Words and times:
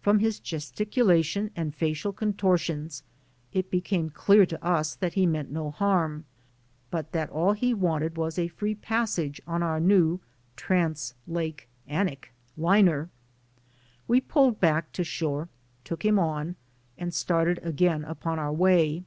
From 0.00 0.20
his 0.20 0.38
gesticulation 0.38 1.50
and 1.56 1.74
facial 1.74 2.12
contor 2.12 2.56
tions, 2.56 3.02
it 3.52 3.68
became 3.68 4.10
clear 4.10 4.46
to 4.46 4.64
us 4.64 4.94
that 4.94 5.14
he 5.14 5.26
meant 5.26 5.50
no 5.50 5.72
harm, 5.72 6.24
but 6.88 7.10
that 7.10 7.30
all 7.30 7.52
he 7.52 7.74
wanted 7.74 8.16
was 8.16 8.38
a 8.38 8.46
free 8.46 8.76
passage 8.76 9.40
on 9.44 9.64
our 9.64 9.80
new 9.80 10.20
"trans 10.54 11.14
lake 11.26 11.68
anic" 11.90 12.26
liner! 12.56 13.10
We 14.06 14.20
pulled 14.20 14.60
back 14.60 14.92
to 14.92 15.02
shore, 15.02 15.48
took 15.82 16.04
him 16.04 16.16
on 16.16 16.54
and 16.96 17.12
started 17.12 17.58
again 17.64 18.04
upon 18.04 18.38
our 18.38 18.52
way. 18.52 19.02